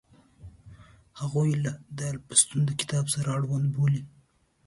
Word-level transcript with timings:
هغوی 1.19 1.49
د 1.97 1.99
الفونستون 2.11 2.61
د 2.65 2.71
کتاب 2.81 3.05
سره 3.15 3.27
اړوند 3.37 3.67
بولي. 3.75 4.01